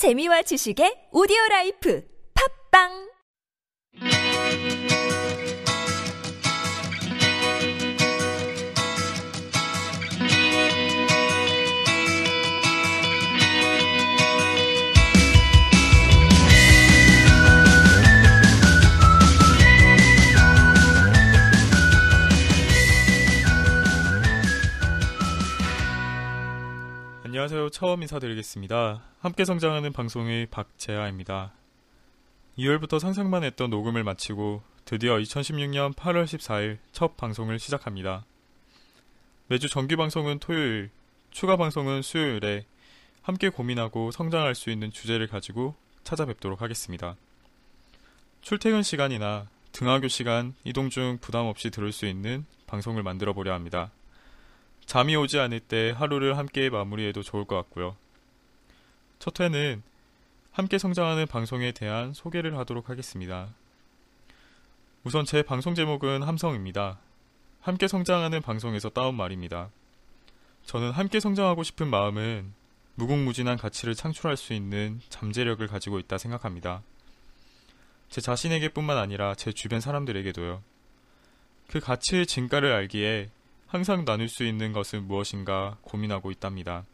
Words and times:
재미와 0.00 0.40
지식의 0.48 1.12
오디오 1.12 1.36
라이프. 1.50 2.00
팝빵 2.32 3.09
안녕하세요. 27.40 27.70
처음 27.70 28.02
인사드리겠습니다. 28.02 29.02
함께 29.18 29.46
성장하는 29.46 29.94
방송의 29.94 30.44
박재아입니다. 30.50 31.54
2월부터 32.58 32.98
상상만 32.98 33.44
했던 33.44 33.70
녹음을 33.70 34.04
마치고 34.04 34.62
드디어 34.84 35.16
2016년 35.16 35.94
8월 35.94 36.24
14일 36.24 36.76
첫 36.92 37.16
방송을 37.16 37.58
시작합니다. 37.58 38.26
매주 39.46 39.70
정규 39.70 39.96
방송은 39.96 40.38
토요일, 40.38 40.90
추가 41.30 41.56
방송은 41.56 42.02
수요일에 42.02 42.66
함께 43.22 43.48
고민하고 43.48 44.10
성장할 44.10 44.54
수 44.54 44.68
있는 44.68 44.92
주제를 44.92 45.26
가지고 45.26 45.74
찾아뵙도록 46.04 46.60
하겠습니다. 46.60 47.16
출퇴근 48.42 48.82
시간이나 48.82 49.46
등하교 49.72 50.08
시간, 50.08 50.52
이동 50.64 50.90
중 50.90 51.16
부담 51.22 51.46
없이 51.46 51.70
들을 51.70 51.90
수 51.90 52.04
있는 52.04 52.44
방송을 52.66 53.02
만들어 53.02 53.32
보려 53.32 53.54
합니다. 53.54 53.92
잠이 54.90 55.14
오지 55.14 55.38
않을 55.38 55.60
때 55.60 55.94
하루를 55.96 56.36
함께 56.36 56.68
마무리해도 56.68 57.22
좋을 57.22 57.44
것 57.44 57.54
같고요. 57.54 57.96
첫 59.20 59.38
회는 59.38 59.84
함께 60.50 60.78
성장하는 60.78 61.28
방송에 61.28 61.70
대한 61.70 62.12
소개를 62.12 62.58
하도록 62.58 62.90
하겠습니다. 62.90 63.54
우선 65.04 65.24
제 65.24 65.44
방송 65.44 65.76
제목은 65.76 66.24
함성입니다. 66.24 66.98
함께 67.60 67.86
성장하는 67.86 68.42
방송에서 68.42 68.88
따온 68.88 69.14
말입니다. 69.14 69.70
저는 70.64 70.90
함께 70.90 71.20
성장하고 71.20 71.62
싶은 71.62 71.86
마음은 71.86 72.52
무궁무진한 72.96 73.58
가치를 73.58 73.94
창출할 73.94 74.36
수 74.36 74.54
있는 74.54 75.00
잠재력을 75.08 75.64
가지고 75.68 76.00
있다 76.00 76.18
생각합니다. 76.18 76.82
제 78.08 78.20
자신에게뿐만 78.20 78.98
아니라 78.98 79.36
제 79.36 79.52
주변 79.52 79.80
사람들에게도요. 79.80 80.64
그 81.68 81.78
가치의 81.78 82.26
진가를 82.26 82.72
알기에 82.72 83.30
항상 83.70 84.04
나눌 84.04 84.28
수 84.28 84.42
있는 84.44 84.72
것은 84.72 85.06
무엇인가 85.06 85.78
고민하고 85.82 86.32
있답니다. 86.32 86.84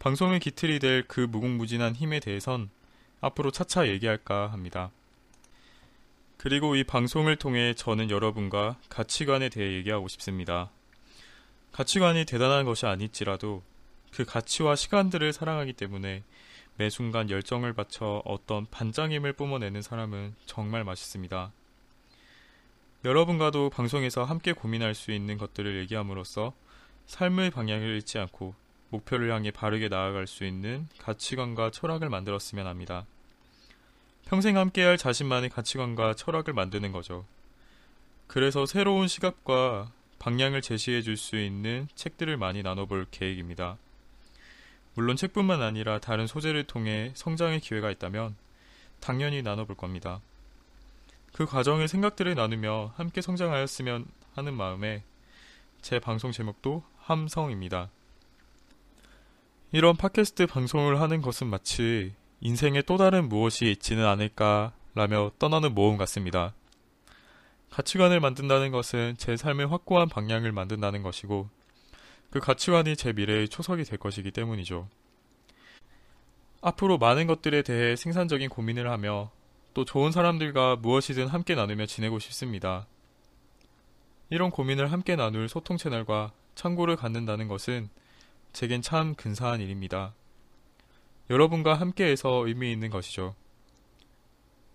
방송의 0.00 0.40
기틀이 0.40 0.80
될 0.80 1.04
그 1.06 1.20
무궁무진한 1.20 1.94
힘에 1.94 2.18
대해선 2.18 2.68
앞으로 3.20 3.52
차차 3.52 3.86
얘기할까 3.86 4.50
합니다. 4.50 4.90
그리고 6.36 6.74
이 6.74 6.82
방송을 6.82 7.36
통해 7.36 7.74
저는 7.74 8.10
여러분과 8.10 8.76
가치관에 8.88 9.50
대해 9.50 9.74
얘기하고 9.74 10.08
싶습니다. 10.08 10.72
가치관이 11.70 12.24
대단한 12.24 12.64
것이 12.64 12.84
아닐지라도 12.86 13.62
그 14.12 14.24
가치와 14.24 14.74
시간들을 14.74 15.32
사랑하기 15.32 15.74
때문에 15.74 16.24
매 16.74 16.90
순간 16.90 17.30
열정을 17.30 17.72
바쳐 17.72 18.20
어떤 18.24 18.66
반장임을 18.68 19.34
뿜어내는 19.34 19.82
사람은 19.82 20.34
정말 20.44 20.82
맛있습니다. 20.82 21.52
여러분과도 23.04 23.70
방송에서 23.70 24.24
함께 24.24 24.52
고민할 24.52 24.92
수 24.94 25.12
있는 25.12 25.38
것들을 25.38 25.78
얘기함으로써 25.82 26.52
삶의 27.06 27.52
방향을 27.52 27.86
잃지 27.86 28.18
않고 28.18 28.54
목표를 28.90 29.32
향해 29.32 29.52
바르게 29.52 29.88
나아갈 29.88 30.26
수 30.26 30.44
있는 30.44 30.88
가치관과 30.98 31.70
철학을 31.70 32.08
만들었으면 32.08 32.66
합니다. 32.66 33.06
평생 34.26 34.56
함께할 34.56 34.98
자신만의 34.98 35.50
가치관과 35.50 36.14
철학을 36.14 36.52
만드는 36.52 36.90
거죠. 36.90 37.24
그래서 38.26 38.66
새로운 38.66 39.06
시각과 39.06 39.92
방향을 40.18 40.60
제시해 40.60 41.00
줄 41.02 41.16
수 41.16 41.38
있는 41.38 41.86
책들을 41.94 42.36
많이 42.36 42.64
나눠볼 42.64 43.06
계획입니다. 43.12 43.78
물론 44.94 45.16
책뿐만 45.16 45.62
아니라 45.62 46.00
다른 46.00 46.26
소재를 46.26 46.64
통해 46.64 47.12
성장의 47.14 47.60
기회가 47.60 47.92
있다면 47.92 48.34
당연히 48.98 49.42
나눠볼 49.42 49.76
겁니다. 49.76 50.20
그 51.38 51.46
과정의 51.46 51.86
생각들을 51.86 52.34
나누며 52.34 52.94
함께 52.96 53.20
성장하였으면 53.20 54.06
하는 54.34 54.54
마음에 54.54 55.04
제 55.80 56.00
방송 56.00 56.32
제목도 56.32 56.82
함성입니다. 56.96 57.90
이런 59.70 59.96
팟캐스트 59.96 60.48
방송을 60.48 61.00
하는 61.00 61.22
것은 61.22 61.46
마치 61.46 62.12
인생에 62.40 62.82
또 62.82 62.96
다른 62.96 63.28
무엇이 63.28 63.70
있지는 63.70 64.04
않을까라며 64.04 65.30
떠나는 65.38 65.76
모험 65.76 65.96
같습니다. 65.98 66.54
가치관을 67.70 68.18
만든다는 68.18 68.72
것은 68.72 69.14
제 69.16 69.36
삶의 69.36 69.68
확고한 69.68 70.08
방향을 70.08 70.50
만든다는 70.50 71.04
것이고 71.04 71.48
그 72.30 72.40
가치관이 72.40 72.96
제 72.96 73.12
미래의 73.12 73.48
초석이 73.48 73.84
될 73.84 74.00
것이기 74.00 74.32
때문이죠. 74.32 74.88
앞으로 76.62 76.98
많은 76.98 77.28
것들에 77.28 77.62
대해 77.62 77.94
생산적인 77.94 78.48
고민을 78.48 78.90
하며 78.90 79.30
또 79.74 79.84
좋은 79.84 80.12
사람들과 80.12 80.76
무엇이든 80.76 81.28
함께 81.28 81.54
나누며 81.54 81.86
지내고 81.86 82.18
싶습니다. 82.18 82.86
이런 84.30 84.50
고민을 84.50 84.92
함께 84.92 85.16
나눌 85.16 85.48
소통 85.48 85.76
채널과 85.76 86.32
창구를 86.54 86.96
갖는다는 86.96 87.48
것은 87.48 87.88
제겐 88.52 88.82
참 88.82 89.14
근사한 89.14 89.60
일입니다. 89.60 90.14
여러분과 91.30 91.74
함께해서 91.74 92.46
의미 92.46 92.72
있는 92.72 92.90
것이죠. 92.90 93.34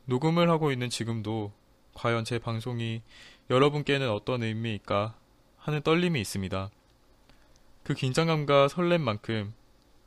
녹음을 0.05 0.49
하고 0.49 0.71
있는 0.71 0.89
지금도 0.89 1.51
과연 1.93 2.25
제 2.25 2.39
방송이 2.39 3.01
여러분께는 3.49 4.09
어떤 4.09 4.43
의미일까 4.43 5.15
하는 5.57 5.81
떨림이 5.81 6.19
있습니다. 6.21 6.69
그 7.83 7.93
긴장감과 7.93 8.67
설렘만큼 8.69 9.53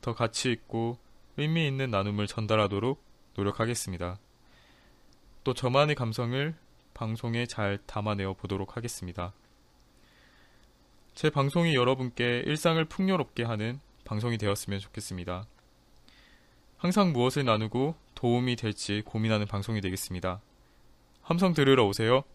더 0.01 0.13
가치 0.13 0.51
있고 0.51 0.97
의미 1.37 1.67
있는 1.67 1.91
나눔을 1.91 2.27
전달하도록 2.27 3.01
노력하겠습니다. 3.35 4.19
또 5.47 5.53
저만의 5.53 5.95
감성을 5.95 6.55
방송에 6.93 7.45
잘 7.45 7.79
담아내어 7.85 8.33
보도록 8.33 8.75
하겠습니다. 8.75 9.31
제 11.15 11.29
방송이 11.29 11.73
여러분께 11.73 12.43
일상을 12.45 12.83
풍요롭게 12.83 13.45
하는 13.45 13.79
방송이 14.03 14.37
되었으면 14.37 14.81
좋겠습니다. 14.81 15.47
항상 16.75 17.13
무엇을 17.13 17.45
나누고 17.45 17.95
도움이 18.13 18.57
될지 18.57 19.01
고민하는 19.05 19.45
방송이 19.45 19.79
되겠습니다. 19.79 20.41
함성 21.21 21.53
들으러 21.53 21.87
오세요. 21.87 22.25